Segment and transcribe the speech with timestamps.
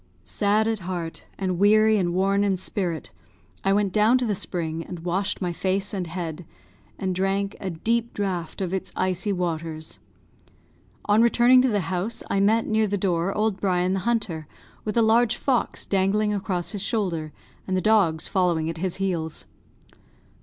[0.23, 3.11] Sad at heart, and weary and worn in spirit,
[3.63, 6.43] I went down to the spring and washed my face and head,
[6.97, 9.99] and drank a deep draught of its icy waters.
[11.05, 14.47] On returning to the house I met, near the door, old Brian the hunter,
[14.85, 17.31] with a large fox dangling across his shoulder,
[17.67, 19.45] and the dogs following at his heels.